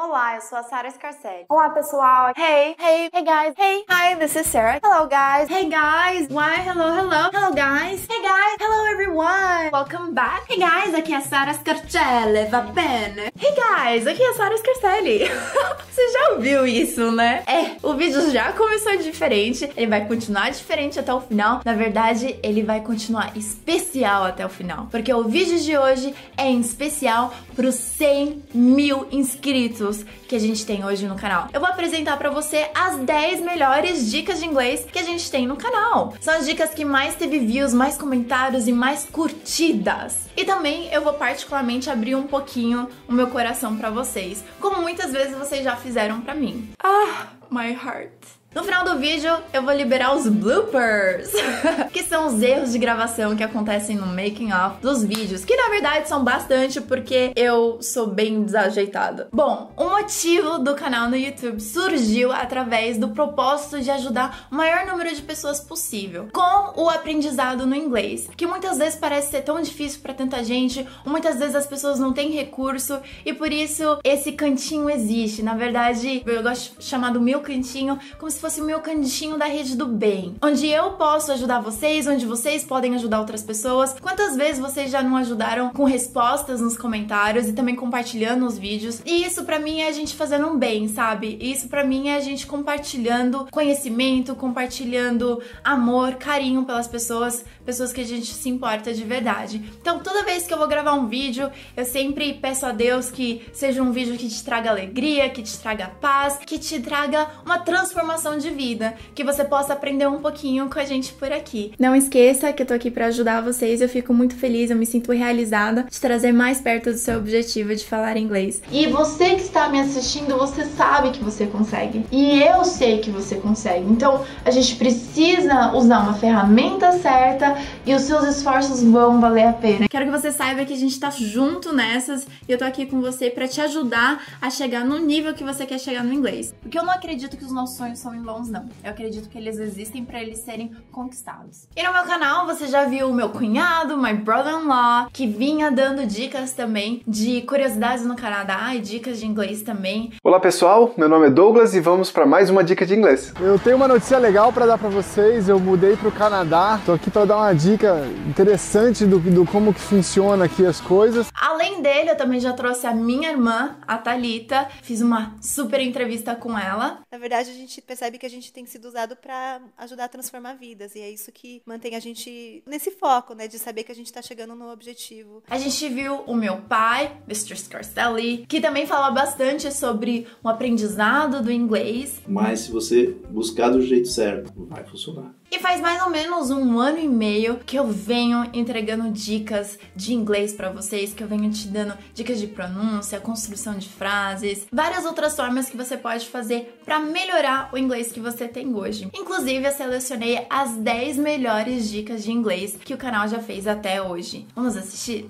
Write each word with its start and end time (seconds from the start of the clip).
Olá, 0.00 0.36
eu 0.36 0.40
sou 0.42 0.56
a 0.56 0.62
Sarah 0.62 0.88
Scarcelli. 0.92 1.44
Olá, 1.48 1.70
pessoal. 1.70 2.32
Hey, 2.36 2.76
hey, 2.78 3.10
hey 3.12 3.24
guys. 3.24 3.52
Hey, 3.58 3.84
hi, 3.90 4.14
this 4.14 4.36
is 4.36 4.46
Sarah. 4.46 4.78
Hello, 4.80 5.08
guys. 5.08 5.50
Hey, 5.50 5.68
guys. 5.68 6.28
Why, 6.28 6.62
hello, 6.64 6.94
hello. 6.94 7.30
Hello, 7.32 7.52
guys. 7.52 8.06
Hey, 8.08 8.22
guys. 8.22 8.56
Hello, 8.60 8.92
everyone. 8.92 9.72
Welcome 9.72 10.14
back. 10.14 10.46
Hey, 10.48 10.60
guys. 10.60 10.94
Aqui 10.94 11.12
é 11.12 11.16
a 11.16 11.20
Sarah 11.20 11.52
Scarcelli. 11.52 12.48
Va 12.48 12.60
bene? 12.60 13.32
Hey, 13.40 13.52
guys. 13.56 14.06
Aqui 14.06 14.22
é 14.22 14.30
a 14.30 14.34
Sarah 14.34 14.56
Scarcelli. 14.58 15.18
Você 15.90 16.12
já 16.12 16.30
ouviu 16.34 16.64
isso, 16.64 17.10
né? 17.10 17.42
É, 17.44 17.76
o 17.82 17.94
vídeo 17.94 18.30
já 18.30 18.52
começou 18.52 18.96
diferente. 18.98 19.68
Ele 19.76 19.88
vai 19.88 20.06
continuar 20.06 20.50
diferente 20.52 21.00
até 21.00 21.12
o 21.12 21.20
final. 21.20 21.60
Na 21.64 21.74
verdade, 21.74 22.38
ele 22.44 22.62
vai 22.62 22.82
continuar 22.82 23.36
especial 23.36 24.22
até 24.22 24.46
o 24.46 24.48
final. 24.48 24.86
Porque 24.92 25.12
o 25.12 25.24
vídeo 25.24 25.58
de 25.58 25.76
hoje 25.76 26.14
é 26.36 26.46
em 26.46 26.60
especial 26.60 27.34
pros 27.56 27.74
100 27.74 28.44
mil 28.54 29.08
inscritos 29.10 29.87
que 30.28 30.36
a 30.36 30.38
gente 30.38 30.64
tem 30.64 30.84
hoje 30.84 31.06
no 31.06 31.16
canal. 31.16 31.48
Eu 31.52 31.60
vou 31.60 31.68
apresentar 31.68 32.16
para 32.16 32.30
você 32.30 32.70
as 32.74 32.96
10 32.98 33.40
melhores 33.40 34.10
dicas 34.10 34.38
de 34.38 34.46
inglês 34.46 34.86
que 34.90 34.98
a 34.98 35.02
gente 35.02 35.30
tem 35.30 35.46
no 35.46 35.56
canal. 35.56 36.14
São 36.20 36.34
as 36.34 36.46
dicas 36.46 36.70
que 36.70 36.84
mais 36.84 37.14
teve 37.14 37.38
views, 37.38 37.72
mais 37.72 37.96
comentários 37.96 38.68
e 38.68 38.72
mais 38.72 39.04
curtidas. 39.04 40.28
E 40.36 40.44
também 40.44 40.92
eu 40.92 41.02
vou 41.02 41.14
particularmente 41.14 41.90
abrir 41.90 42.14
um 42.14 42.26
pouquinho 42.26 42.88
o 43.08 43.12
meu 43.12 43.28
coração 43.28 43.76
para 43.76 43.90
vocês, 43.90 44.44
como 44.60 44.80
muitas 44.80 45.12
vezes 45.12 45.36
vocês 45.36 45.64
já 45.64 45.76
fizeram 45.76 46.20
para 46.20 46.34
mim. 46.34 46.70
Ah, 46.82 47.28
my 47.50 47.72
heart. 47.72 48.37
No 48.54 48.64
final 48.64 48.82
do 48.82 48.98
vídeo, 48.98 49.30
eu 49.52 49.62
vou 49.62 49.74
liberar 49.74 50.16
os 50.16 50.26
bloopers, 50.26 51.30
que 51.92 52.02
são 52.02 52.28
os 52.28 52.40
erros 52.40 52.72
de 52.72 52.78
gravação 52.78 53.36
que 53.36 53.44
acontecem 53.44 53.94
no 53.94 54.06
making 54.06 54.50
of 54.52 54.80
dos 54.80 55.04
vídeos, 55.04 55.44
que 55.44 55.54
na 55.54 55.68
verdade 55.68 56.08
são 56.08 56.24
bastante 56.24 56.80
porque 56.80 57.30
eu 57.36 57.78
sou 57.82 58.06
bem 58.06 58.42
desajeitada. 58.42 59.28
Bom, 59.30 59.70
o 59.76 59.90
motivo 59.90 60.58
do 60.58 60.74
canal 60.74 61.10
no 61.10 61.16
YouTube 61.16 61.60
surgiu 61.60 62.32
através 62.32 62.96
do 62.96 63.10
propósito 63.10 63.82
de 63.82 63.90
ajudar 63.90 64.48
o 64.50 64.54
maior 64.54 64.86
número 64.86 65.14
de 65.14 65.20
pessoas 65.20 65.60
possível 65.60 66.28
com 66.32 66.82
o 66.82 66.88
aprendizado 66.88 67.66
no 67.66 67.74
inglês, 67.74 68.30
que 68.34 68.46
muitas 68.46 68.78
vezes 68.78 68.98
parece 68.98 69.30
ser 69.30 69.42
tão 69.42 69.60
difícil 69.60 70.00
para 70.00 70.14
tanta 70.14 70.42
gente, 70.42 70.88
ou 71.04 71.12
muitas 71.12 71.38
vezes 71.38 71.54
as 71.54 71.66
pessoas 71.66 71.98
não 71.98 72.14
têm 72.14 72.30
recurso 72.30 72.98
e 73.26 73.32
por 73.34 73.52
isso 73.52 73.98
esse 74.02 74.32
cantinho 74.32 74.88
existe. 74.88 75.42
Na 75.42 75.54
verdade, 75.54 76.22
eu 76.24 76.42
gosto 76.42 76.78
de 76.78 76.84
chamar 76.86 77.12
do 77.12 77.20
meu 77.20 77.40
cantinho 77.40 77.98
como 78.18 78.30
se 78.30 78.37
se 78.38 78.42
fosse 78.42 78.60
o 78.60 78.64
meu 78.64 78.78
cantinho 78.78 79.36
da 79.36 79.46
rede 79.46 79.76
do 79.76 79.84
bem, 79.84 80.36
onde 80.40 80.68
eu 80.68 80.92
posso 80.92 81.32
ajudar 81.32 81.58
vocês, 81.58 82.06
onde 82.06 82.24
vocês 82.24 82.62
podem 82.62 82.94
ajudar 82.94 83.18
outras 83.18 83.42
pessoas. 83.42 83.96
Quantas 84.00 84.36
vezes 84.36 84.60
vocês 84.60 84.92
já 84.92 85.02
não 85.02 85.16
ajudaram 85.16 85.70
com 85.70 85.82
respostas 85.82 86.60
nos 86.60 86.78
comentários 86.78 87.48
e 87.48 87.52
também 87.52 87.74
compartilhando 87.74 88.46
os 88.46 88.56
vídeos? 88.56 89.02
E 89.04 89.24
isso 89.24 89.42
para 89.42 89.58
mim 89.58 89.80
é 89.80 89.88
a 89.88 89.92
gente 89.92 90.14
fazendo 90.14 90.46
um 90.46 90.56
bem, 90.56 90.86
sabe? 90.86 91.36
Isso 91.40 91.66
para 91.66 91.82
mim 91.82 92.10
é 92.10 92.16
a 92.16 92.20
gente 92.20 92.46
compartilhando 92.46 93.48
conhecimento, 93.50 94.36
compartilhando 94.36 95.42
amor, 95.64 96.14
carinho 96.14 96.62
pelas 96.62 96.86
pessoas, 96.86 97.44
pessoas 97.66 97.92
que 97.92 98.02
a 98.02 98.06
gente 98.06 98.32
se 98.32 98.48
importa 98.48 98.94
de 98.94 99.02
verdade. 99.02 99.68
Então, 99.80 99.98
toda 99.98 100.22
vez 100.22 100.46
que 100.46 100.54
eu 100.54 100.58
vou 100.58 100.68
gravar 100.68 100.92
um 100.92 101.08
vídeo, 101.08 101.50
eu 101.76 101.84
sempre 101.84 102.34
peço 102.34 102.64
a 102.66 102.70
Deus 102.70 103.10
que 103.10 103.48
seja 103.52 103.82
um 103.82 103.90
vídeo 103.90 104.16
que 104.16 104.28
te 104.28 104.44
traga 104.44 104.70
alegria, 104.70 105.28
que 105.28 105.42
te 105.42 105.58
traga 105.58 105.88
paz, 106.00 106.38
que 106.38 106.56
te 106.56 106.78
traga 106.78 107.26
uma 107.44 107.58
transformação 107.58 108.27
de 108.36 108.50
vida, 108.50 108.94
que 109.14 109.24
você 109.24 109.44
possa 109.44 109.72
aprender 109.72 110.06
um 110.08 110.18
pouquinho 110.18 110.68
com 110.68 110.78
a 110.78 110.84
gente 110.84 111.12
por 111.12 111.32
aqui. 111.32 111.72
Não 111.78 111.94
esqueça 111.94 112.52
que 112.52 112.62
eu 112.62 112.66
tô 112.66 112.74
aqui 112.74 112.90
para 112.90 113.06
ajudar 113.06 113.40
vocês, 113.40 113.80
eu 113.80 113.88
fico 113.88 114.12
muito 114.12 114.34
feliz, 114.34 114.70
eu 114.70 114.76
me 114.76 114.86
sinto 114.86 115.12
realizada 115.12 115.86
de 115.88 116.00
trazer 116.00 116.32
mais 116.32 116.60
perto 116.60 116.90
do 116.90 116.98
seu 116.98 117.18
objetivo 117.18 117.74
de 117.74 117.84
falar 117.84 118.16
inglês. 118.16 118.60
E 118.70 118.86
você 118.86 119.36
que 119.36 119.42
está 119.42 119.68
me 119.68 119.80
assistindo, 119.80 120.36
você 120.36 120.64
sabe 120.64 121.10
que 121.10 121.22
você 121.22 121.46
consegue. 121.46 122.04
E 122.10 122.42
eu 122.42 122.64
sei 122.64 122.98
que 122.98 123.10
você 123.10 123.36
consegue. 123.36 123.90
Então, 123.90 124.24
a 124.44 124.50
gente 124.50 124.76
precisa 124.76 125.72
usar 125.72 126.00
uma 126.00 126.14
ferramenta 126.14 126.92
certa 126.92 127.56
e 127.86 127.94
os 127.94 128.02
seus 128.02 128.24
esforços 128.24 128.82
vão 128.82 129.20
valer 129.20 129.46
a 129.46 129.52
pena. 129.52 129.88
Quero 129.88 130.06
que 130.06 130.10
você 130.10 130.32
saiba 130.32 130.64
que 130.64 130.72
a 130.72 130.76
gente 130.76 130.98
tá 130.98 131.10
junto 131.10 131.72
nessas 131.72 132.26
e 132.48 132.52
eu 132.52 132.58
tô 132.58 132.64
aqui 132.64 132.86
com 132.86 133.00
você 133.00 133.30
para 133.30 133.46
te 133.46 133.60
ajudar 133.60 134.22
a 134.40 134.50
chegar 134.50 134.84
no 134.84 134.98
nível 134.98 135.34
que 135.34 135.44
você 135.44 135.64
quer 135.66 135.78
chegar 135.78 136.02
no 136.02 136.12
inglês. 136.12 136.54
Porque 136.60 136.78
eu 136.78 136.84
não 136.84 136.92
acredito 136.92 137.36
que 137.36 137.44
os 137.44 137.52
nossos 137.52 137.76
sonhos 137.76 137.98
são 137.98 138.14
em 138.18 138.50
não. 138.50 138.68
Eu 138.82 138.90
acredito 138.90 139.28
que 139.28 139.38
eles 139.38 139.58
existem 139.58 140.04
para 140.04 140.20
eles 140.20 140.38
serem 140.38 140.74
conquistados. 140.90 141.68
E 141.76 141.82
no 141.82 141.92
meu 141.92 142.02
canal 142.04 142.46
você 142.46 142.66
já 142.66 142.84
viu 142.84 143.08
o 143.08 143.14
meu 143.14 143.30
cunhado, 143.30 143.96
my 143.96 144.12
brother-in-law, 144.14 145.08
que 145.12 145.26
vinha 145.26 145.70
dando 145.70 146.06
dicas 146.06 146.52
também 146.52 147.02
de 147.06 147.42
curiosidades 147.42 148.04
no 148.04 148.16
Canadá 148.16 148.74
e 148.74 148.80
dicas 148.80 149.18
de 149.18 149.26
inglês 149.26 149.62
também. 149.62 150.12
Olá 150.22 150.40
pessoal, 150.40 150.92
meu 150.96 151.08
nome 151.08 151.26
é 151.26 151.30
Douglas 151.30 151.74
e 151.74 151.80
vamos 151.80 152.10
para 152.10 152.26
mais 152.26 152.50
uma 152.50 152.64
dica 152.64 152.84
de 152.84 152.94
inglês. 152.94 153.32
Eu 153.40 153.58
tenho 153.58 153.76
uma 153.76 153.88
notícia 153.88 154.18
legal 154.18 154.52
para 154.52 154.66
dar 154.66 154.78
para 154.78 154.88
vocês. 154.88 155.48
Eu 155.48 155.58
mudei 155.60 155.96
para 155.96 156.08
o 156.08 156.12
Canadá. 156.12 156.80
Tô 156.84 156.92
aqui 156.92 157.10
para 157.10 157.24
dar 157.24 157.36
uma 157.36 157.54
dica 157.54 158.04
interessante 158.26 159.04
do, 159.04 159.18
do 159.18 159.44
como 159.46 159.72
que 159.72 159.80
funciona 159.80 160.46
aqui 160.46 160.64
as 160.64 160.80
coisas. 160.80 161.28
Além 161.34 161.82
dele, 161.82 162.10
eu 162.10 162.16
também 162.16 162.40
já 162.40 162.52
trouxe 162.52 162.86
a 162.86 162.94
minha 162.94 163.30
irmã, 163.30 163.76
a 163.86 163.98
Talita. 163.98 164.68
Fiz 164.82 165.00
uma 165.00 165.34
super 165.40 165.80
entrevista 165.80 166.34
com 166.34 166.58
ela. 166.58 166.98
Na 167.10 167.18
verdade, 167.18 167.50
a 167.50 167.54
gente 167.54 167.80
percebe 167.80 168.07
percebe 168.08 168.18
que 168.18 168.26
a 168.26 168.30
gente 168.30 168.52
tem 168.52 168.64
sido 168.64 168.86
usado 168.86 169.14
para 169.16 169.60
ajudar 169.76 170.04
a 170.04 170.08
transformar 170.08 170.54
vidas. 170.54 170.94
E 170.94 171.00
é 171.00 171.10
isso 171.10 171.30
que 171.30 171.62
mantém 171.66 171.94
a 171.94 172.00
gente 172.00 172.62
nesse 172.66 172.90
foco, 172.90 173.34
né? 173.34 173.46
De 173.46 173.58
saber 173.58 173.84
que 173.84 173.92
a 173.92 173.94
gente 173.94 174.06
está 174.06 174.22
chegando 174.22 174.54
no 174.54 174.70
objetivo. 174.70 175.42
A 175.48 175.58
gente 175.58 175.88
viu 175.88 176.22
o 176.26 176.34
meu 176.34 176.56
pai, 176.62 177.20
Mr. 177.28 177.56
Scarcelli, 177.56 178.46
que 178.48 178.60
também 178.60 178.86
fala 178.86 179.10
bastante 179.10 179.72
sobre 179.72 180.26
o 180.42 180.48
aprendizado 180.48 181.42
do 181.42 181.52
inglês. 181.52 182.20
Mas 182.26 182.60
se 182.60 182.70
você 182.70 183.08
buscar 183.30 183.70
do 183.70 183.82
jeito 183.82 184.08
certo, 184.08 184.52
vai 184.56 184.84
funcionar. 184.84 185.34
E 185.50 185.58
faz 185.58 185.80
mais 185.80 186.02
ou 186.02 186.10
menos 186.10 186.50
um 186.50 186.78
ano 186.78 186.98
e 186.98 187.08
meio 187.08 187.58
que 187.58 187.76
eu 187.76 187.86
venho 187.86 188.50
entregando 188.52 189.10
dicas 189.10 189.78
de 189.96 190.12
inglês 190.12 190.52
para 190.52 190.70
vocês, 190.70 191.14
que 191.14 191.22
eu 191.22 191.28
venho 191.28 191.50
te 191.50 191.68
dando 191.68 191.96
dicas 192.12 192.38
de 192.38 192.46
pronúncia, 192.46 193.18
construção 193.18 193.78
de 193.78 193.88
frases, 193.88 194.66
várias 194.70 195.06
outras 195.06 195.34
formas 195.34 195.70
que 195.70 195.76
você 195.76 195.96
pode 195.96 196.28
fazer 196.28 196.78
para 196.84 197.00
melhorar 197.00 197.70
o 197.72 197.78
inglês 197.78 197.97
que 198.06 198.20
você 198.20 198.46
tem 198.46 198.72
hoje. 198.72 199.10
Inclusive, 199.12 199.66
eu 199.66 199.72
selecionei 199.72 200.46
as 200.48 200.76
10 200.76 201.16
melhores 201.16 201.90
dicas 201.90 202.22
de 202.22 202.30
inglês 202.30 202.78
que 202.84 202.94
o 202.94 202.98
canal 202.98 203.26
já 203.26 203.40
fez 203.40 203.66
até 203.66 204.00
hoje. 204.00 204.46
Vamos 204.54 204.76
assistir? 204.76 205.28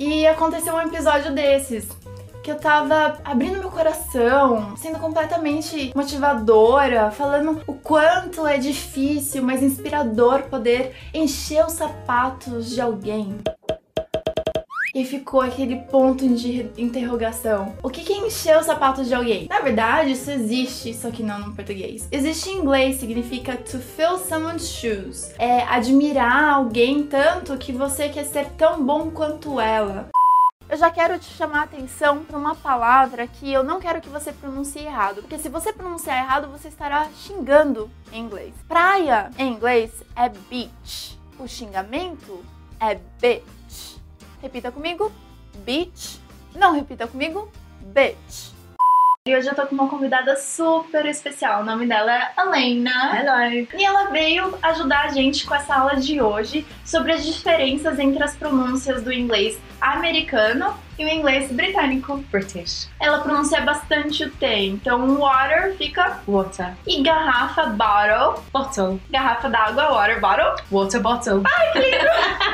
E 0.00 0.26
aconteceu 0.26 0.74
um 0.74 0.80
episódio 0.80 1.32
desses 1.32 1.88
que 2.42 2.50
eu 2.50 2.58
tava 2.58 3.20
abrindo 3.24 3.58
meu 3.58 3.70
coração, 3.70 4.76
sendo 4.76 4.98
completamente 4.98 5.92
motivadora, 5.94 7.10
falando 7.12 7.62
o 7.68 7.74
quanto 7.74 8.44
é 8.46 8.58
difícil, 8.58 9.44
mas 9.44 9.62
inspirador 9.62 10.42
poder 10.44 10.92
encher 11.14 11.64
os 11.64 11.74
sapatos 11.74 12.70
de 12.70 12.80
alguém. 12.80 13.38
E 14.94 15.04
ficou 15.04 15.40
aquele 15.40 15.76
ponto 15.76 16.28
de 16.28 16.70
interrogação. 16.76 17.74
O 17.82 17.88
que 17.88 18.12
encher 18.12 18.58
os 18.58 18.66
sapatos 18.66 19.08
de 19.08 19.14
alguém? 19.14 19.46
Na 19.48 19.60
verdade, 19.60 20.12
isso 20.12 20.30
existe, 20.30 20.92
só 20.92 21.10
que 21.10 21.22
não 21.22 21.38
no 21.38 21.54
português. 21.54 22.06
Existe 22.10 22.50
em 22.50 22.58
inglês, 22.58 22.96
significa 22.96 23.56
to 23.56 23.78
fill 23.78 24.18
someone's 24.18 24.68
shoes. 24.68 25.32
É 25.38 25.62
admirar 25.62 26.54
alguém 26.54 27.04
tanto 27.04 27.56
que 27.56 27.72
você 27.72 28.08
quer 28.08 28.24
ser 28.24 28.50
tão 28.50 28.84
bom 28.84 29.10
quanto 29.10 29.58
ela 29.58 30.10
eu 30.72 30.78
já 30.78 30.90
quero 30.90 31.18
te 31.18 31.26
chamar 31.26 31.60
a 31.60 31.64
atenção 31.64 32.24
para 32.24 32.38
uma 32.38 32.54
palavra 32.54 33.26
que 33.26 33.52
eu 33.52 33.62
não 33.62 33.78
quero 33.78 34.00
que 34.00 34.08
você 34.08 34.32
pronuncie 34.32 34.82
errado, 34.82 35.16
porque 35.16 35.36
se 35.36 35.50
você 35.50 35.70
pronunciar 35.70 36.16
errado, 36.16 36.48
você 36.48 36.68
estará 36.68 37.10
xingando 37.14 37.90
em 38.10 38.22
inglês. 38.22 38.54
Praia 38.66 39.30
em 39.36 39.52
inglês 39.52 39.92
é 40.16 40.30
beach. 40.30 41.20
O 41.38 41.46
xingamento 41.46 42.42
é 42.80 42.98
bitch. 43.20 43.61
Repita 44.42 44.72
comigo: 44.72 45.12
beach. 45.64 46.20
Não 46.54 46.74
repita 46.74 47.06
comigo: 47.06 47.50
bitch. 47.80 48.52
E 49.24 49.36
hoje 49.36 49.46
eu 49.46 49.54
tô 49.54 49.64
com 49.68 49.76
uma 49.76 49.88
convidada 49.88 50.34
super 50.34 51.06
especial. 51.06 51.62
O 51.62 51.64
nome 51.64 51.86
dela 51.86 52.12
é 52.12 52.32
Helena. 52.36 53.16
Hello. 53.16 53.68
E 53.78 53.84
ela 53.84 54.10
veio 54.10 54.58
ajudar 54.60 55.04
a 55.04 55.08
gente 55.10 55.46
com 55.46 55.54
essa 55.54 55.76
aula 55.76 55.94
de 55.94 56.20
hoje 56.20 56.66
sobre 56.84 57.12
as 57.12 57.24
diferenças 57.24 58.00
entre 58.00 58.20
as 58.20 58.34
pronúncias 58.34 59.00
do 59.00 59.12
inglês 59.12 59.60
americano 59.80 60.74
e 60.98 61.04
o 61.04 61.08
inglês 61.08 61.52
britânico. 61.52 62.16
British. 62.32 62.88
Ela 62.98 63.20
pronuncia 63.20 63.60
bastante 63.60 64.24
o 64.24 64.30
T. 64.32 64.66
Então, 64.66 65.16
water 65.16 65.76
fica 65.76 66.20
water. 66.26 66.74
E 66.84 67.00
garrafa, 67.00 67.66
bottle. 67.66 68.42
Bottle. 68.52 69.00
Garrafa 69.08 69.48
d'água, 69.48 69.92
water 69.92 70.20
bottle. 70.20 70.56
Water 70.68 71.00
bottle. 71.00 71.42
Ai, 71.44 71.72
que 71.72 71.78
lindo! 71.78 72.06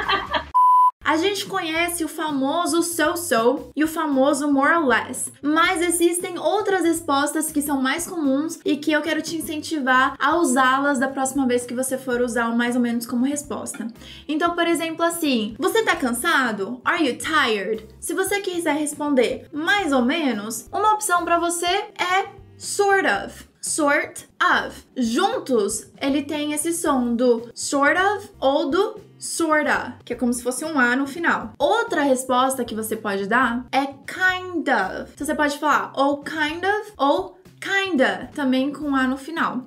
A 1.09 1.17
gente 1.17 1.47
conhece 1.47 2.05
o 2.05 2.09
famoso 2.09 2.83
so-so 2.83 3.71
e 3.75 3.83
o 3.83 3.89
famoso 3.89 4.53
more 4.53 4.75
or 4.75 4.87
less, 4.87 5.33
mas 5.41 5.81
existem 5.81 6.39
outras 6.39 6.85
respostas 6.85 7.51
que 7.51 7.63
são 7.63 7.81
mais 7.81 8.07
comuns 8.07 8.61
e 8.63 8.77
que 8.77 8.93
eu 8.93 9.01
quero 9.01 9.23
te 9.23 9.35
incentivar 9.35 10.15
a 10.19 10.37
usá-las 10.37 10.99
da 10.99 11.09
próxima 11.09 11.47
vez 11.47 11.65
que 11.65 11.73
você 11.73 11.97
for 11.97 12.21
usar 12.21 12.51
o 12.51 12.59
mais 12.59 12.77
ou 12.77 12.83
menos 12.83 13.07
como 13.07 13.25
resposta. 13.25 13.89
Então, 14.29 14.55
por 14.55 14.67
exemplo, 14.67 15.03
assim, 15.03 15.57
você 15.59 15.83
tá 15.83 15.97
cansado? 15.97 16.79
Are 16.85 17.03
you 17.03 17.17
tired? 17.17 17.89
Se 17.99 18.13
você 18.13 18.43
quiser 18.43 18.77
responder 18.77 19.49
mais 19.51 19.93
ou 19.93 20.03
menos, 20.03 20.69
uma 20.71 20.93
opção 20.93 21.25
para 21.25 21.39
você 21.39 21.65
é 21.65 22.29
sort 22.59 23.07
of 23.07 23.48
sort 23.61 24.25
of. 24.41 24.85
Juntos, 24.97 25.91
ele 26.01 26.23
tem 26.23 26.53
esse 26.53 26.73
som 26.73 27.15
do 27.15 27.51
sort 27.55 27.99
of 27.99 28.31
ou 28.41 28.71
do 28.71 29.01
sorta, 29.19 29.99
que 30.05 30.13
é 30.13 30.17
como 30.17 30.33
se 30.33 30.43
fosse 30.43 30.65
um 30.65 30.79
A 30.79 30.95
no 30.95 31.07
final. 31.07 31.53
Outra 31.59 32.03
resposta 32.03 32.65
que 32.65 32.75
você 32.75 32.97
pode 32.97 33.27
dar 33.27 33.67
é 33.73 33.87
kind 33.87 34.69
of. 34.69 35.13
Então 35.13 35.27
você 35.27 35.35
pode 35.35 35.59
falar 35.59 35.93
ou 35.97 36.23
kind 36.23 36.65
of 36.65 36.93
ou 36.97 37.39
kinda, 37.61 38.31
também 38.35 38.73
com 38.73 38.95
A 38.95 39.07
no 39.07 39.17
final. 39.17 39.65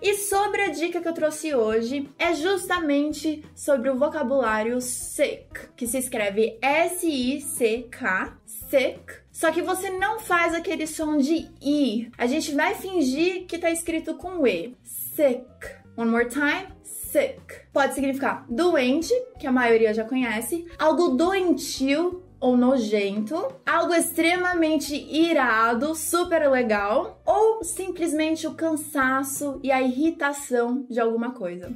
E 0.00 0.14
sobre 0.14 0.62
a 0.62 0.68
dica 0.68 1.00
que 1.00 1.08
eu 1.08 1.12
trouxe 1.12 1.52
hoje 1.54 2.08
é 2.16 2.32
justamente 2.32 3.44
sobre 3.52 3.90
o 3.90 3.98
vocabulário 3.98 4.80
sick, 4.80 5.70
que 5.76 5.88
se 5.88 5.98
escreve 5.98 6.56
S-I-C-K, 6.62 8.32
sick. 8.68 9.00
Só 9.32 9.50
que 9.50 9.62
você 9.62 9.90
não 9.90 10.20
faz 10.20 10.54
aquele 10.54 10.86
som 10.86 11.16
de 11.16 11.48
I. 11.60 12.10
A 12.16 12.26
gente 12.26 12.54
vai 12.54 12.74
fingir 12.74 13.46
que 13.46 13.58
tá 13.58 13.70
escrito 13.70 14.14
com 14.14 14.46
E. 14.46 14.76
Sick. 14.82 15.44
One 15.96 16.10
more 16.10 16.28
time. 16.28 16.68
Sick. 16.82 17.40
Pode 17.72 17.94
significar 17.94 18.44
doente, 18.48 19.12
que 19.38 19.46
a 19.46 19.52
maioria 19.52 19.94
já 19.94 20.04
conhece, 20.04 20.66
algo 20.78 21.10
doentio, 21.10 22.22
ou 22.40 22.56
nojento, 22.56 23.34
algo 23.66 23.94
extremamente 23.94 24.94
irado, 24.94 25.94
super 25.94 26.48
legal, 26.48 27.20
ou 27.26 27.64
simplesmente 27.64 28.46
o 28.46 28.54
cansaço 28.54 29.58
e 29.62 29.72
a 29.72 29.82
irritação 29.82 30.86
de 30.88 31.00
alguma 31.00 31.32
coisa. 31.32 31.74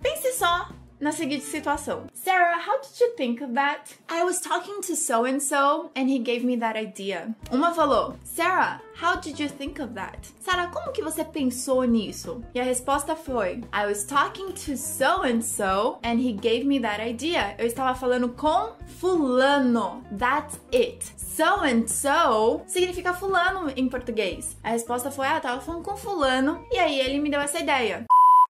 Pense 0.00 0.32
só 0.32 0.70
na 1.00 1.12
seguinte 1.12 1.44
situação. 1.44 2.04
Sarah, 2.12 2.58
how 2.58 2.80
did 2.80 3.00
you 3.00 3.14
think 3.16 3.42
of 3.42 3.54
that? 3.54 3.96
I 4.08 4.22
was 4.22 4.40
talking 4.40 4.80
to 4.82 4.94
so 4.94 5.24
and 5.24 5.40
so 5.40 5.90
and 5.96 6.10
he 6.10 6.18
gave 6.18 6.44
me 6.44 6.56
that 6.58 6.78
idea. 6.78 7.34
Uma 7.50 7.74
falou: 7.74 8.16
"Sarah, 8.22 8.80
how 9.00 9.16
did 9.16 9.40
you 9.40 9.48
think 9.48 9.80
of 9.80 9.94
that?" 9.94 10.18
Sarah, 10.40 10.68
como 10.68 10.92
que 10.92 11.02
você 11.02 11.24
pensou 11.24 11.84
nisso? 11.84 12.42
E 12.54 12.60
a 12.60 12.64
resposta 12.64 13.16
foi: 13.16 13.62
I 13.72 13.86
was 13.86 14.04
talking 14.04 14.52
to 14.52 14.76
so 14.76 15.22
and 15.22 15.40
so 15.40 15.98
and 16.02 16.20
he 16.20 16.32
gave 16.32 16.64
me 16.64 16.78
that 16.80 17.00
idea. 17.00 17.54
Eu 17.58 17.66
estava 17.66 17.98
falando 17.98 18.28
com 18.28 18.74
fulano. 18.98 20.02
That's 20.18 20.60
it. 20.72 21.04
So 21.16 21.62
and 21.62 21.88
so 21.88 22.62
significa 22.66 23.14
fulano 23.14 23.72
em 23.74 23.88
português. 23.88 24.56
A 24.62 24.70
resposta 24.70 25.10
foi: 25.10 25.26
Ah, 25.26 25.36
eu 25.36 25.40
tava 25.40 25.60
falando 25.60 25.82
com 25.82 25.96
fulano 25.96 26.62
e 26.70 26.78
aí 26.78 27.00
ele 27.00 27.18
me 27.18 27.30
deu 27.30 27.40
essa 27.40 27.58
ideia 27.58 28.06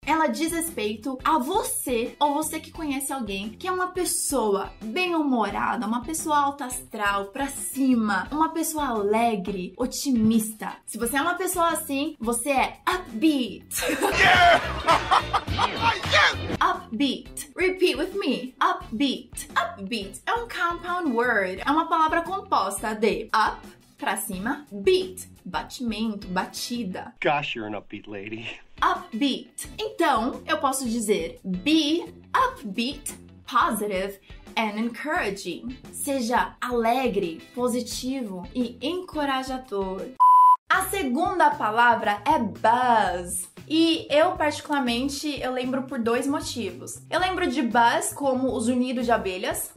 ela 0.06 0.28
diz 0.28 0.52
respeito 0.52 1.18
a 1.24 1.38
você 1.38 2.14
ou 2.20 2.34
você 2.34 2.60
que 2.60 2.70
conhece 2.70 3.12
alguém 3.12 3.50
que 3.50 3.66
é 3.66 3.72
uma 3.72 3.88
pessoa 3.88 4.72
bem-humorada, 4.82 5.86
uma 5.86 6.04
pessoa 6.04 6.38
alta 6.38 6.66
astral, 6.66 7.26
pra 7.26 7.48
cima, 7.48 8.28
uma 8.30 8.50
pessoa 8.50 8.86
alegre, 8.86 9.74
otimista. 9.76 10.76
Se 10.86 10.96
você 10.96 11.16
é 11.16 11.22
uma 11.22 11.34
pessoa 11.34 11.70
assim, 11.70 12.16
você 12.20 12.50
é 12.50 12.78
upbeat. 12.88 13.66
upbeat. 16.62 17.50
Repeat 17.56 17.96
with 17.96 18.14
me. 18.14 18.54
Upbeat. 18.62 19.48
Upbeat 19.50 20.22
é 20.24 20.34
um 20.34 20.46
compound 20.48 21.10
word, 21.10 21.60
é 21.64 21.70
uma 21.70 21.88
palavra 21.88 22.22
composta 22.22 22.94
de 22.94 23.28
up 23.34 23.66
pra 23.98 24.16
cima, 24.16 24.64
beat, 24.70 25.26
batimento, 25.44 26.28
batida. 26.28 27.12
Gosh, 27.20 27.56
you're 27.56 27.66
an 27.66 27.76
upbeat 27.76 28.08
lady 28.08 28.60
upbeat. 28.82 29.70
Então, 29.78 30.42
eu 30.46 30.58
posso 30.58 30.88
dizer 30.88 31.40
be 31.44 32.04
upbeat, 32.34 33.14
positive 33.50 34.18
and 34.56 34.78
encouraging. 34.78 35.76
Seja 35.92 36.56
alegre, 36.60 37.42
positivo 37.54 38.46
e 38.54 38.76
encorajador. 38.80 40.02
A 40.68 40.84
segunda 40.86 41.50
palavra 41.50 42.20
é 42.26 42.38
buzz. 42.38 43.48
E 43.68 44.06
eu, 44.10 44.32
particularmente, 44.32 45.40
eu 45.40 45.52
lembro 45.52 45.84
por 45.84 45.98
dois 45.98 46.26
motivos. 46.26 47.00
Eu 47.10 47.20
lembro 47.20 47.46
de 47.46 47.62
buzz 47.62 48.12
como 48.12 48.52
os 48.52 48.68
unidos 48.68 49.06
de 49.06 49.12
abelhas. 49.12 49.72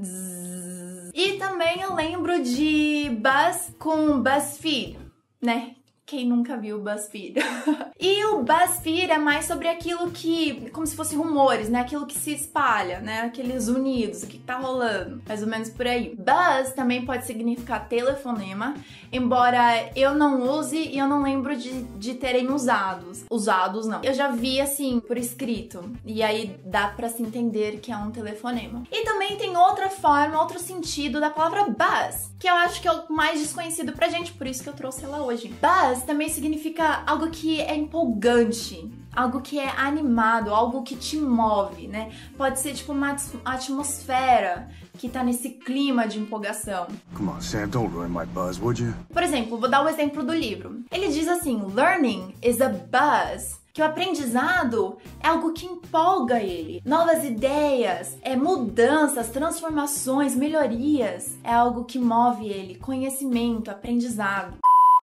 E 1.14 1.34
também 1.34 1.82
eu 1.82 1.96
lembro 1.96 2.42
de 2.42 3.10
buzz 3.20 3.74
com 3.80 4.20
BuzzFeed, 4.22 4.98
né? 5.42 5.76
Quem 6.10 6.26
nunca 6.26 6.58
viu 6.58 6.78
o 6.78 6.82
BuzzFeed? 6.82 7.36
e 8.02 8.26
o 8.26 8.42
BuzzFeed 8.42 9.12
é 9.12 9.20
mais 9.20 9.46
sobre 9.46 9.68
aquilo 9.68 10.10
que, 10.10 10.68
como 10.72 10.88
se 10.88 10.96
fosse 10.96 11.16
rumores, 11.16 11.70
né? 11.70 11.82
Aquilo 11.82 12.08
que 12.08 12.18
se 12.18 12.34
espalha, 12.34 13.00
né? 13.00 13.22
Aqueles 13.22 13.68
unidos, 13.68 14.24
o 14.24 14.28
que 14.28 14.40
tá 14.40 14.58
rolando, 14.58 15.22
mais 15.28 15.44
ou 15.44 15.48
menos 15.48 15.70
por 15.70 15.86
aí. 15.86 16.16
Buzz 16.18 16.74
também 16.74 17.06
pode 17.06 17.28
significar 17.28 17.88
telefonema, 17.88 18.74
embora 19.14 19.92
eu 19.96 20.16
não 20.16 20.42
use 20.58 20.80
e 20.80 20.98
eu 20.98 21.08
não 21.08 21.22
lembro 21.22 21.56
de, 21.56 21.84
de 21.84 22.16
terem 22.16 22.52
usados. 22.52 23.24
Usados 23.30 23.86
não. 23.86 24.02
Eu 24.04 24.16
já 24.16 24.30
vi 24.30 24.60
assim 24.60 25.00
por 25.00 25.16
escrito, 25.16 25.92
e 26.04 26.24
aí 26.24 26.60
dá 26.66 26.88
para 26.88 27.08
se 27.08 27.22
entender 27.22 27.82
que 27.82 27.92
é 27.92 27.98
um 27.98 28.10
telefonema. 28.10 28.82
E 28.92 29.06
também 29.06 29.38
tem 29.38 29.56
outra 29.56 29.92
forma, 29.92 30.42
outro 30.42 30.58
sentido 30.58 31.20
da 31.20 31.30
palavra 31.30 31.66
buzz, 31.66 32.29
que 32.40 32.48
eu 32.48 32.56
acho 32.56 32.82
que 32.82 32.88
é 32.88 32.92
o 32.92 33.12
mais 33.12 33.40
desconhecido 33.42 33.92
pra 33.92 34.08
gente, 34.08 34.32
por 34.32 34.48
isso 34.48 34.64
que 34.64 34.70
eu 34.70 34.74
trouxe 34.74 35.04
ela 35.04 35.22
hoje. 35.22 35.54
Buzz 35.62 36.04
também 36.04 36.30
significa 36.30 37.04
algo 37.06 37.30
que 37.30 37.60
é 37.60 37.76
empolgante, 37.76 38.90
algo 39.14 39.42
que 39.42 39.60
é 39.60 39.70
animado, 39.78 40.54
algo 40.54 40.82
que 40.82 40.96
te 40.96 41.18
move, 41.18 41.88
né? 41.88 42.12
Pode 42.38 42.60
ser 42.60 42.74
tipo 42.74 42.94
uma 42.94 43.18
atmosfera 43.44 44.70
que 44.98 45.10
tá 45.10 45.22
nesse 45.24 45.50
clima 45.50 46.08
de 46.08 46.20
empolgação. 46.20 46.88
Come 47.14 47.30
on, 47.30 47.42
Sam, 47.42 47.68
don't 47.68 47.94
ruin 47.94 48.10
my 48.10 48.26
buzz, 48.26 48.58
would 48.58 48.82
you? 48.82 48.94
Por 49.12 49.22
exemplo, 49.22 49.58
vou 49.58 49.70
dar 49.70 49.82
o 49.82 49.86
um 49.86 49.90
exemplo 49.90 50.24
do 50.24 50.34
livro. 50.34 50.82
Ele 50.92 51.10
diz 51.10 51.28
assim: 51.28 51.62
"Learning 51.74 52.34
is 52.42 52.62
a 52.62 52.70
buzz." 52.70 53.60
Que 53.80 53.84
o 53.84 53.86
aprendizado 53.86 54.98
é 55.24 55.30
algo 55.30 55.54
que 55.54 55.66
empolga 55.66 56.42
ele. 56.44 56.82
Novas 56.84 57.24
ideias, 57.24 58.18
é 58.22 58.36
mudanças, 58.36 59.30
transformações, 59.30 60.36
melhorias, 60.36 61.38
é 61.46 61.54
algo 61.54 61.86
que 61.86 61.98
move 61.98 62.46
ele. 62.46 62.76
Conhecimento, 62.76 63.72
aprendizado. 63.72 64.58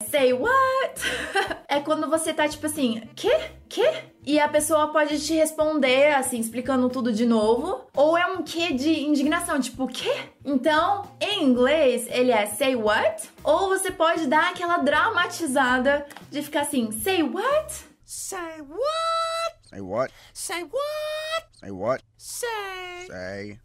Say 0.08 0.34
what? 0.34 1.02
é 1.68 1.80
quando 1.80 2.08
você 2.08 2.32
tá 2.32 2.48
tipo 2.48 2.68
assim, 2.68 3.02
que? 3.16 3.36
Que? 3.68 3.92
E 4.24 4.40
a 4.40 4.48
pessoa 4.48 4.90
pode 4.90 5.20
te 5.20 5.34
responder 5.34 6.14
assim, 6.14 6.40
explicando 6.40 6.90
tudo 6.90 7.12
de 7.12 7.26
novo, 7.26 7.82
ou 7.96 8.16
é 8.16 8.28
um 8.28 8.44
que 8.44 8.72
de 8.74 9.02
indignação, 9.02 9.60
tipo, 9.60 9.88
que? 9.88 10.14
Então, 10.46 11.04
em 11.20 11.44
inglês, 11.44 12.08
ele 12.08 12.32
é 12.32 12.46
say 12.46 12.76
what? 12.76 13.30
Ou 13.44 13.70
você 13.70 13.90
pode 13.90 14.28
dar 14.28 14.52
aquela 14.52 14.78
dramatizada 14.78 16.06
de 16.30 16.44
ficar 16.44 16.62
assim, 16.62 16.92
say 16.92 17.24
what? 17.24 17.89
Say 18.12 18.58
what? 18.68 19.54
Say 19.70 19.82
what? 19.82 20.12
Say 20.34 20.64
what? 20.64 21.44
Say 21.62 21.70
what? 21.70 22.02
Say. 22.18 23.06
Say. 23.08 23.60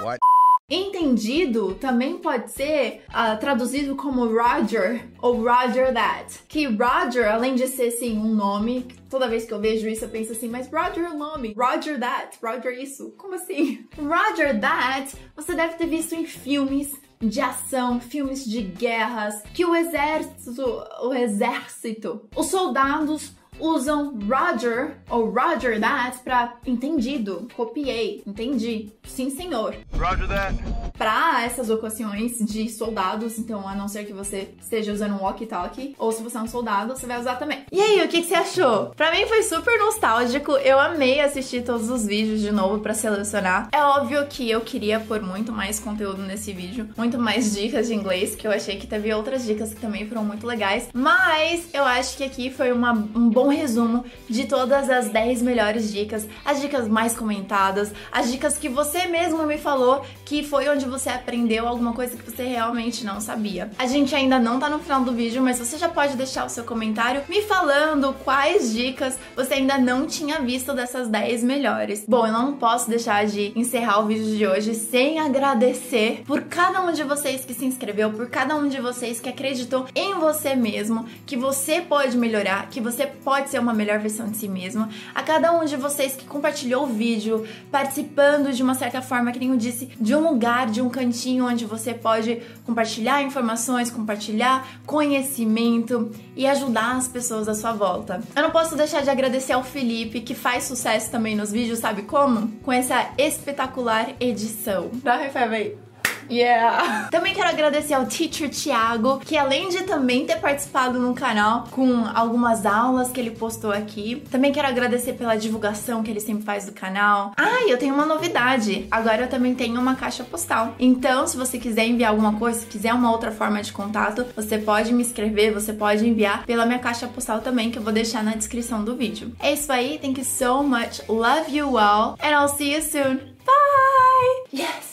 What? 0.00 0.04
What? 0.04 0.20
Entendido 0.68 1.76
também 1.76 2.18
pode 2.18 2.50
ser 2.50 3.04
uh, 3.10 3.38
traduzido 3.38 3.94
como 3.94 4.26
Roger 4.26 5.08
ou 5.22 5.36
Roger 5.36 5.94
that. 5.94 6.40
Que 6.48 6.66
Roger, 6.66 7.32
além 7.32 7.54
de 7.54 7.68
ser 7.68 7.94
assim 7.94 8.18
um 8.18 8.34
nome, 8.34 8.88
toda 9.08 9.28
vez 9.28 9.44
que 9.44 9.54
eu 9.54 9.60
vejo 9.60 9.88
isso 9.88 10.04
eu 10.04 10.08
penso 10.08 10.32
assim, 10.32 10.48
mas 10.48 10.68
Roger 10.68 11.04
é 11.04 11.10
o 11.10 11.16
nome, 11.16 11.54
Roger 11.56 11.96
that, 12.00 12.36
Roger 12.42 12.72
isso, 12.72 13.14
como 13.16 13.36
assim? 13.36 13.86
Roger 13.96 14.60
that, 14.60 15.16
você 15.36 15.54
deve 15.54 15.74
ter 15.74 15.86
visto 15.86 16.12
em 16.12 16.26
filmes 16.26 16.92
de 17.20 17.40
ação, 17.40 18.00
filmes 18.00 18.44
de 18.44 18.62
guerras, 18.62 19.42
que 19.52 19.64
o 19.64 19.74
exército, 19.74 20.62
o 21.02 21.12
exército, 21.12 22.28
os 22.36 22.46
soldados 22.46 23.32
usam 23.60 24.18
Roger 24.28 24.96
ou 25.10 25.30
Roger 25.30 25.80
that 25.80 26.18
para 26.20 26.54
entendido, 26.66 27.48
copiei, 27.54 28.22
entendi, 28.26 28.92
sim 29.04 29.30
senhor. 29.30 29.74
Roger 29.92 30.28
that. 30.28 30.54
Para 30.96 31.44
essas 31.44 31.70
ocasiões 31.70 32.38
de 32.38 32.68
soldados, 32.68 33.38
então 33.38 33.66
a 33.68 33.74
não 33.74 33.88
ser 33.88 34.04
que 34.04 34.12
você 34.12 34.50
esteja 34.60 34.92
usando 34.92 35.14
um 35.14 35.22
walkie-talkie, 35.22 35.94
ou 35.98 36.12
se 36.12 36.22
você 36.22 36.36
é 36.36 36.40
um 36.40 36.46
soldado, 36.46 36.96
você 36.96 37.06
vai 37.06 37.18
usar 37.18 37.36
também. 37.36 37.64
E 37.70 37.80
aí, 37.80 38.04
o 38.04 38.08
que, 38.08 38.22
que 38.22 38.28
você 38.28 38.34
achou? 38.34 38.86
Pra 38.96 39.12
mim 39.12 39.26
foi 39.26 39.42
super 39.42 39.78
nostálgico, 39.78 40.52
eu 40.52 40.78
amei 40.78 41.20
assistir 41.20 41.62
todos 41.62 41.88
os 41.90 42.06
vídeos 42.06 42.40
de 42.40 42.50
novo 42.50 42.80
para 42.80 42.94
selecionar. 42.94 43.68
É 43.72 43.82
óbvio 43.82 44.26
que 44.26 44.50
eu 44.50 44.60
queria 44.60 45.00
pôr 45.00 45.20
muito 45.20 45.52
mais 45.52 45.78
conteúdo 45.78 46.22
nesse 46.22 46.52
vídeo, 46.52 46.88
muito 46.96 47.18
mais 47.18 47.54
dicas 47.54 47.88
de 47.88 47.94
inglês, 47.94 48.34
que 48.34 48.46
eu 48.46 48.50
achei 48.50 48.76
que 48.76 48.86
teve 48.86 49.12
outras 49.12 49.44
dicas 49.44 49.72
que 49.72 49.80
também 49.80 50.06
foram 50.08 50.24
muito 50.24 50.46
legais, 50.46 50.88
mas 50.92 51.68
eu 51.72 51.84
acho 51.84 52.16
que 52.16 52.24
aqui 52.24 52.50
foi 52.50 52.72
uma, 52.72 52.92
um 52.92 53.28
bom 53.28 53.47
um 53.48 53.50
resumo 53.50 54.04
de 54.28 54.46
todas 54.46 54.90
as 54.90 55.08
10 55.08 55.42
melhores 55.42 55.90
dicas, 55.90 56.28
as 56.44 56.60
dicas 56.60 56.86
mais 56.86 57.16
comentadas, 57.16 57.92
as 58.12 58.30
dicas 58.30 58.58
que 58.58 58.68
você 58.68 59.06
mesmo 59.06 59.44
me 59.44 59.58
falou 59.58 60.04
que 60.24 60.42
foi 60.42 60.68
onde 60.68 60.84
você 60.84 61.08
aprendeu 61.08 61.66
alguma 61.66 61.92
coisa 61.92 62.16
que 62.16 62.30
você 62.30 62.44
realmente 62.44 63.04
não 63.04 63.20
sabia. 63.20 63.70
A 63.78 63.86
gente 63.86 64.14
ainda 64.14 64.38
não 64.38 64.58
tá 64.58 64.68
no 64.68 64.78
final 64.78 65.02
do 65.02 65.12
vídeo, 65.12 65.42
mas 65.42 65.58
você 65.58 65.78
já 65.78 65.88
pode 65.88 66.16
deixar 66.16 66.44
o 66.44 66.50
seu 66.50 66.64
comentário 66.64 67.22
me 67.28 67.42
falando 67.42 68.14
quais 68.24 68.72
dicas 68.72 69.18
você 69.34 69.54
ainda 69.54 69.78
não 69.78 70.06
tinha 70.06 70.40
visto 70.40 70.74
dessas 70.74 71.08
10 71.08 71.42
melhores. 71.42 72.04
Bom, 72.06 72.26
eu 72.26 72.32
não 72.32 72.54
posso 72.54 72.90
deixar 72.90 73.26
de 73.26 73.52
encerrar 73.56 74.00
o 74.00 74.06
vídeo 74.06 74.36
de 74.36 74.46
hoje 74.46 74.74
sem 74.74 75.18
agradecer 75.18 76.22
por 76.26 76.42
cada 76.42 76.82
um 76.82 76.92
de 76.92 77.02
vocês 77.02 77.44
que 77.44 77.54
se 77.54 77.64
inscreveu, 77.64 78.10
por 78.10 78.28
cada 78.28 78.54
um 78.56 78.68
de 78.68 78.80
vocês 78.80 79.20
que 79.20 79.28
acreditou 79.28 79.86
em 79.94 80.14
você 80.14 80.54
mesmo, 80.54 81.06
que 81.24 81.36
você 81.36 81.80
pode 81.80 82.16
melhorar, 82.16 82.68
que 82.68 82.80
você 82.80 83.06
pode 83.06 83.37
ser 83.46 83.58
uma 83.58 83.72
melhor 83.72 83.98
versão 83.98 84.28
de 84.28 84.36
si 84.36 84.48
mesmo, 84.48 84.88
a 85.14 85.22
cada 85.22 85.52
um 85.52 85.64
de 85.64 85.76
vocês 85.76 86.14
que 86.14 86.24
compartilhou 86.24 86.84
o 86.84 86.86
vídeo, 86.86 87.46
participando 87.70 88.52
de 88.52 88.62
uma 88.62 88.74
certa 88.74 89.00
forma, 89.00 89.32
que 89.32 89.38
nem 89.38 89.50
eu 89.50 89.56
disse, 89.56 89.90
de 90.00 90.14
um 90.14 90.28
lugar, 90.28 90.68
de 90.70 90.82
um 90.82 90.90
cantinho 90.90 91.46
onde 91.46 91.64
você 91.64 91.94
pode 91.94 92.42
compartilhar 92.64 93.22
informações, 93.22 93.90
compartilhar 93.90 94.66
conhecimento 94.86 96.10
e 96.36 96.46
ajudar 96.46 96.96
as 96.96 97.08
pessoas 97.08 97.48
à 97.48 97.54
sua 97.54 97.72
volta. 97.72 98.20
Eu 98.34 98.42
não 98.42 98.50
posso 98.50 98.76
deixar 98.76 99.02
de 99.02 99.10
agradecer 99.10 99.52
ao 99.52 99.62
Felipe, 99.62 100.20
que 100.20 100.34
faz 100.34 100.64
sucesso 100.64 101.10
também 101.10 101.36
nos 101.36 101.52
vídeos, 101.52 101.78
sabe 101.78 102.02
como? 102.02 102.48
Com 102.62 102.72
essa 102.72 103.10
espetacular 103.16 104.14
edição. 104.20 104.90
Dá 105.02 105.16
high 105.16 105.30
five 105.30 105.54
aí. 105.54 105.87
Yeah! 106.30 107.08
Também 107.10 107.34
quero 107.34 107.48
agradecer 107.48 107.94
ao 107.94 108.06
Teacher 108.06 108.50
Thiago, 108.50 109.20
que 109.20 109.36
além 109.36 109.68
de 109.68 109.82
também 109.84 110.26
ter 110.26 110.36
participado 110.36 110.98
no 110.98 111.14
canal 111.14 111.64
com 111.70 112.04
algumas 112.14 112.66
aulas 112.66 113.10
que 113.10 113.20
ele 113.20 113.30
postou 113.30 113.72
aqui, 113.72 114.22
também 114.30 114.52
quero 114.52 114.68
agradecer 114.68 115.14
pela 115.14 115.36
divulgação 115.36 116.02
que 116.02 116.10
ele 116.10 116.20
sempre 116.20 116.44
faz 116.44 116.66
do 116.66 116.72
canal. 116.72 117.32
Ah, 117.36 117.64
e 117.66 117.70
eu 117.70 117.78
tenho 117.78 117.94
uma 117.94 118.04
novidade. 118.04 118.86
Agora 118.90 119.22
eu 119.22 119.28
também 119.28 119.54
tenho 119.54 119.80
uma 119.80 119.94
caixa 119.94 120.24
postal. 120.24 120.74
Então, 120.78 121.26
se 121.26 121.36
você 121.36 121.58
quiser 121.58 121.86
enviar 121.86 122.10
alguma 122.10 122.34
coisa, 122.34 122.60
se 122.60 122.66
quiser 122.66 122.92
uma 122.92 123.10
outra 123.10 123.30
forma 123.30 123.62
de 123.62 123.72
contato, 123.72 124.26
você 124.36 124.58
pode 124.58 124.92
me 124.92 125.02
escrever, 125.02 125.52
você 125.52 125.72
pode 125.72 126.06
enviar 126.06 126.44
pela 126.44 126.66
minha 126.66 126.78
caixa 126.78 127.06
postal 127.06 127.40
também, 127.40 127.70
que 127.70 127.78
eu 127.78 127.82
vou 127.82 127.92
deixar 127.92 128.22
na 128.22 128.34
descrição 128.34 128.84
do 128.84 128.96
vídeo. 128.96 129.32
É 129.40 129.52
isso 129.52 129.72
aí, 129.72 129.98
thank 129.98 130.20
you 130.20 130.26
so 130.26 130.62
much. 130.62 131.02
Love 131.08 131.56
you 131.56 131.78
all, 131.78 132.16
and 132.22 132.30
I'll 132.30 132.48
see 132.48 132.74
you 132.74 132.82
soon. 132.82 133.16
Bye! 133.44 134.44
Yes! 134.52 134.87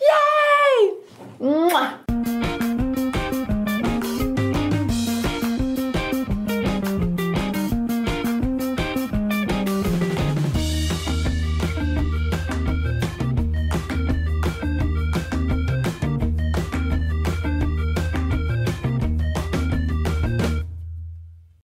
Yay! 0.00 0.77